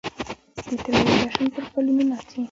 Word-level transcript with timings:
د 0.55 0.57
طلايې 0.83 1.13
جشن 1.21 1.45
پرپلونو 1.53 2.03
ناڅي 2.09 2.37